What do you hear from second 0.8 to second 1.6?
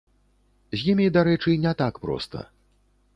імі, дарэчы,